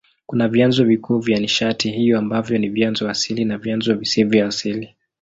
[0.25, 4.95] Kuna vyanzo vikuu vya nishati hiyo ambavyo ni vyanzo asili na vyanzo visivyo asili.